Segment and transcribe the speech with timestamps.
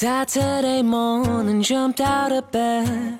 [0.00, 3.18] Saturday morning, jumped out of bed.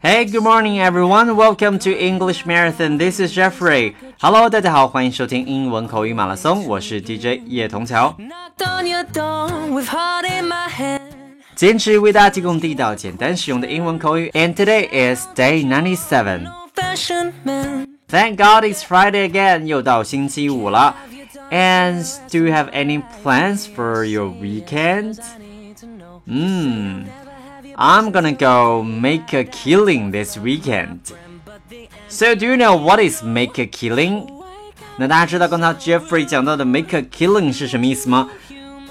[0.00, 1.36] Hey, good morning, everyone.
[1.36, 2.98] Welcome to English Marathon.
[2.98, 3.94] This is Jeffrey.
[4.20, 8.14] Hello，大家好，欢迎收听英文口语马拉松，我是 DJ 叶童桥。
[11.54, 14.30] 坚持为大家提供地道、简单实用的英文口语。
[14.34, 16.48] And today is day ninety-seven.
[18.08, 19.64] Thank God it's Friday again.
[19.64, 20.96] 又到星期五了。
[21.50, 25.20] And do you have any plans for your weekend?
[26.26, 27.04] Hmm.
[27.76, 31.12] I'm gonna go make a killing this weekend.
[32.08, 34.26] So do you know what is make a killing?
[34.96, 38.28] 那大家知道刚才 Jeffrey 讲到的 make a killing 是什么意思吗？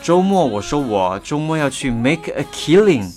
[0.02, 3.10] 周末我说我周末要去 make a killing，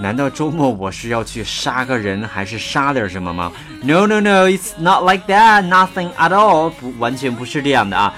[0.00, 3.52] 难道周末我是要去杀个人还是杀点什么吗？
[3.82, 8.14] No no no, it's not like that, nothing at all，不完全不是这样的啊。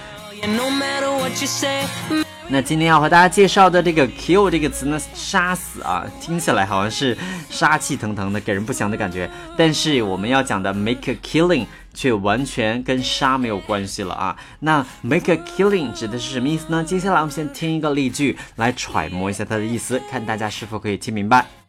[2.49, 7.17] 那今天要和大家介绍的这个 kill 这个词呢，杀死啊，听起来好像是
[7.49, 9.29] 杀气腾腾的，给人不祥的感觉。
[9.57, 14.35] 但是我们要讲的 make a killing 却完全跟杀没有关系了啊。
[14.59, 16.83] 那 make a killing 指的是什么意思呢？
[16.83, 21.62] 接下来我们先听一个例句来揣摩一下它的意思，看大家是否可以听明白。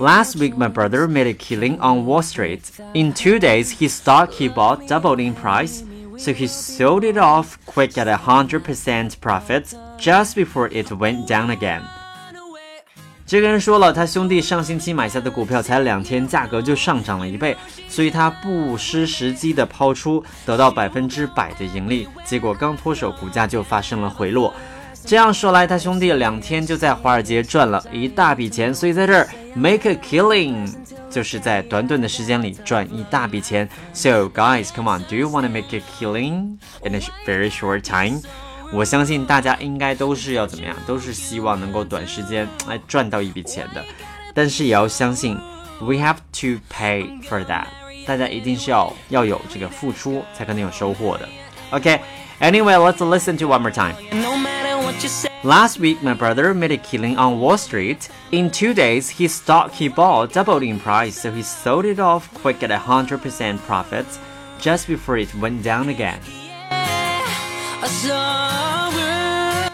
[0.00, 2.72] Last week, my brother made a killing on Wall Street.
[2.92, 5.84] In two days, his stock he bought doubled in price
[6.16, 11.28] so he sold it off quick at a hundred percent profit just before it went
[11.28, 11.82] down again.
[13.24, 17.56] 这个人说了，他兄弟上星期买下的股票才两天，价格就上涨了一倍，
[17.88, 22.08] 所以他不失时机的抛出，得到百分之百的盈利。
[22.24, 24.52] 结果刚脱手，股价就发生了回落。
[25.06, 30.72] 这样说来，他兄弟两天就在华尔街赚了一大笔钱，所以在这儿 make a killing
[31.10, 33.68] 就是在短短的时间里赚一大笔钱。
[33.92, 38.22] So guys, come on, do you want to make a killing in a very short time？
[38.72, 43.84] 我相信大家应该都是要怎么样，都是希望能够短时间来赚到一笔钱的。
[44.32, 45.36] 但是也要相信，
[45.80, 47.66] we have to pay for that。
[48.06, 51.28] 大家一定是要要有这个付出，才可能有收获的。
[51.70, 53.94] OK，Anyway, let's listen to one more time.
[55.42, 58.08] Last week, my brother made a killing on Wall Street.
[58.30, 62.28] In two days, his stock he bought doubled in price, so he sold it off
[62.42, 64.06] quick at a 100% profit
[64.58, 66.18] just before it went down again.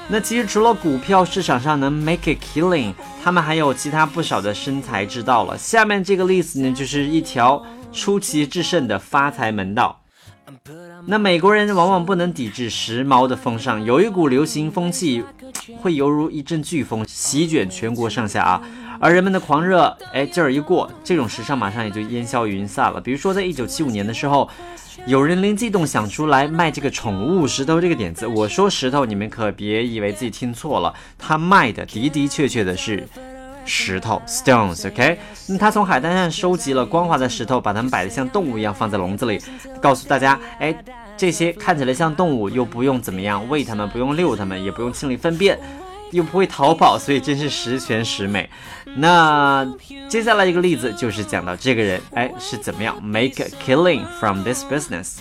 [0.09, 2.93] 那其实除了股票市场上能 make a killing，
[3.23, 5.57] 他们还有其他不少的生财之道了。
[5.57, 10.01] 下面这个例子呢，就是一条出奇制胜的发财门道。
[11.06, 15.24] 那美国人往往不能抵制时髦的风尚，有一股流行风气
[15.82, 18.62] 会犹如一阵飓风席卷全国上下啊。
[19.00, 23.02] 而人们的狂热，哎，劲儿一过，这种时尚马上也就烟消云散了。
[23.02, 24.50] 比如说，在一九七五年的时候，
[25.06, 28.26] 有人灵机一动想出来卖这个宠物石头这个点子。
[28.26, 33.08] 我说石头，你们可别以为自己听错了，他卖的的的确确的是。
[33.66, 39.42] 石头 stones，OK，那他从海滩上收集了光滑的石头，把它们摆得像动物一样放在笼子里，
[39.82, 40.74] 告诉大家，哎，
[41.18, 45.60] 这些看起来像动物，又不用怎么样喂它们，不用遛它们，也不用清理粪便，
[46.12, 48.50] 又不会逃跑，所以真是十全十美。
[48.98, 49.68] 那
[50.08, 55.16] 接下来一个例子就是讲到这个人，哎，是怎么样 make a killing from this business。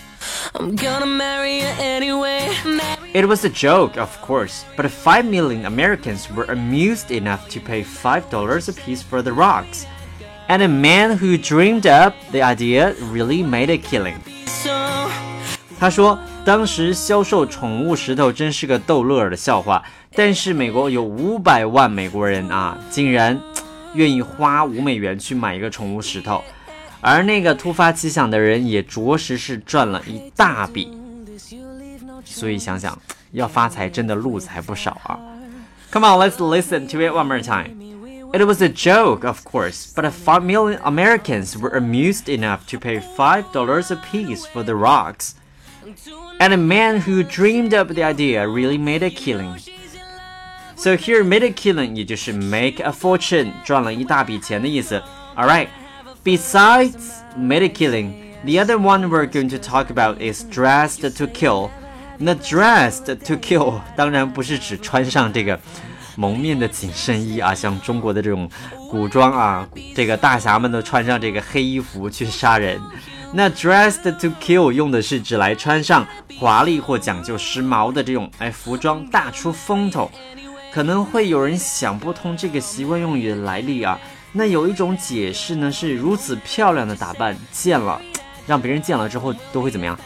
[3.14, 7.84] It was a joke, of course, but 5 million Americans were amused enough to pay
[7.84, 9.86] $5 apiece for the rocks.
[10.48, 14.18] And a man who dreamed up the idea really made a killing.
[15.80, 19.84] 他说，当时销售宠物石头真是个逗乐的笑话，
[20.14, 23.40] 但是美国有五百万美国人啊，竟然
[23.94, 26.44] 愿意花五美元去买一个宠物石头。
[27.02, 30.92] 而那个突发奇想的人也着实是赚了一大笔，
[32.26, 32.98] 所以想想
[33.32, 35.20] 要发财真的路子还不少啊。
[35.92, 37.76] Come on, let's listen to it one more time.
[38.32, 43.00] It was a joke, of course, but five million Americans were amused enough to pay
[43.00, 45.34] five dollars a piece for the rocks.
[46.40, 49.58] And a man who dreamed up the idea really made a killing.
[50.76, 55.02] So here, made a killing 也就是 make a fortune，赚了一大笔钱的意思。
[55.36, 55.68] All right.
[56.24, 57.24] Besides
[57.74, 58.14] killing,
[58.46, 61.72] the other one we're going to talk about is dressed to kill.
[62.19, 65.59] 那 dressed to kill 当然不是指穿上这个
[66.17, 68.49] 蒙面的紧身衣啊， 像中国的这种
[68.91, 72.81] 古装啊，这个大侠们都穿上这个黑衣服去杀人。
[73.33, 76.07] 那 dressed to kill 用的是指来穿上
[76.39, 80.11] 华丽或讲究时髦的这种哎服装，大出风头。
[80.73, 83.99] 可能会有人想不通这个习惯用语的来历啊。
[84.33, 88.01] 那有一种解释呢，是如此漂亮的打扮，见了，
[88.47, 89.99] 让别人见了之后都会怎么样？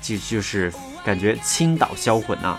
[0.00, 0.72] 就就是
[1.03, 2.57] 感觉倾倒销魂呐。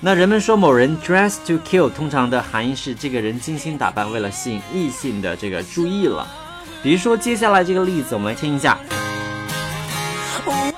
[0.00, 6.26] 那人们说某人 dress to kill，通常的含义是这个人精心打扮，为了吸引异性的这个注意了。
[6.82, 8.78] 比如说接下来这个例子，我们来听一下。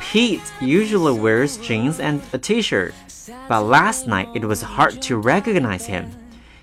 [0.00, 2.93] Pete usually wears jeans and a t-shirt,
[3.49, 6.05] but last night it was hard to recognize him.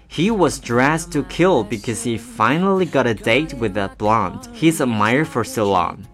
[0.10, 4.80] He was dressed to kill because he finally got a date with that blonde he's
[4.80, 6.06] admired for so long.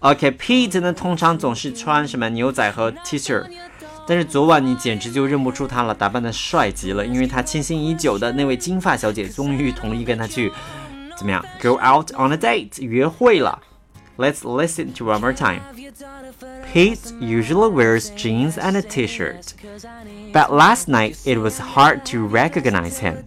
[0.00, 3.46] OK，Pete、okay, 呢通常总是穿什么牛仔和 T-shirt，
[4.06, 10.52] 但是昨晚你简直就认不出他了，打扮的帅极了，因为他倾心已久的那位金发小姐终于同意跟他去
[11.16, 11.44] 怎么样？
[11.62, 13.60] Go out on a date，约会了。
[14.16, 15.60] Let's listen to one more time.
[16.72, 19.54] Pete usually wears jeans and a t-shirt,
[20.32, 23.24] but last night it was hard to recognize him.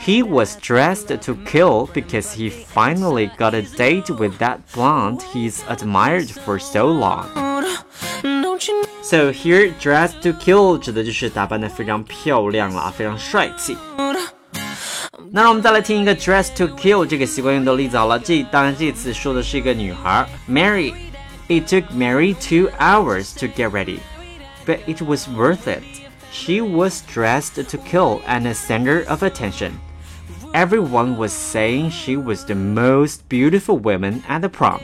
[0.00, 5.64] He was dressed to kill because he finally got a date with that blonde he's
[5.68, 7.26] admired for so long.
[9.02, 13.76] So here, dressed to kill 指的就是打扮的非常漂亮了，非常帅气。
[15.32, 18.18] 那让我们再来听一个 dress to kill 这个习惯用的例子好了。
[18.18, 24.00] 这当然这次说的是一个女孩 Mary。It took Mary two hours to get ready,
[24.66, 25.82] but it was worth it.
[26.32, 29.72] She was dressed to kill and a center of attention.
[30.52, 34.80] Everyone was saying she was the most beautiful woman at the prom.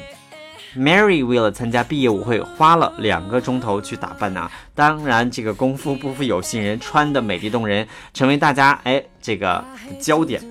[0.77, 4.51] Mary 为了参加毕业舞会，花了两个钟头去打扮呐、啊。
[4.75, 9.63] 当然，这个功夫不负有心人，穿的美丽动人，成为大家哎这个
[10.01, 10.43] 焦点。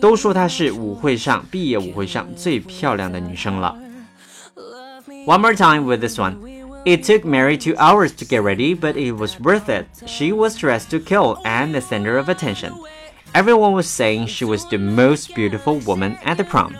[0.00, 3.76] 都说她是舞会上毕业舞会上最漂亮的女生了。
[5.26, 6.36] One more time with this one.
[6.84, 9.86] It took Mary two hours to get ready, but it was worth it.
[10.06, 12.72] She was dressed to kill and the center of attention.
[13.32, 16.74] Everyone was saying she was the most beautiful woman at the prom.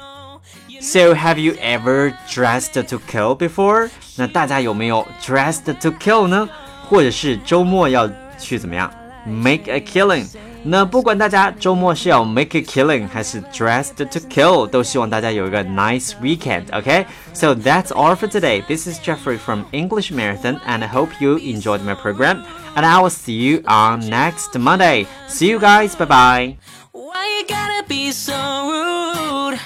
[0.80, 3.90] So have you ever dressed to kill before？
[4.16, 6.48] 那大家有没有 dressed to kill 呢？
[6.88, 8.08] 或者是周末要
[8.38, 8.90] 去怎么样
[9.26, 10.26] make a killing？
[10.64, 17.62] 那不管大家周末是要 make a killing 还是 dressed to kill，都希望大家有一个 nice weekend。OK，so、okay?
[17.62, 18.62] that's all for today.
[18.66, 22.42] This is Jeffrey from English Marathon, and I hope you enjoyed my program.
[22.75, 25.07] And I will see you on next Monday.
[25.27, 25.95] See you guys.
[25.95, 26.57] Bye bye.
[26.91, 29.59] Why you gotta be so rude?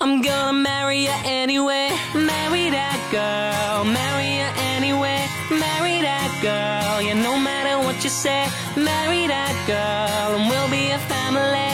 [0.00, 1.90] I'm gonna marry you anyway.
[2.14, 3.84] Marry that girl.
[3.84, 5.20] Marry you anyway.
[5.50, 7.02] Marry that girl.
[7.02, 8.48] Yeah, no matter what you say.
[8.76, 10.38] Marry that girl.
[10.40, 11.72] And we'll be a family.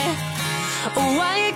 [1.17, 1.50] Why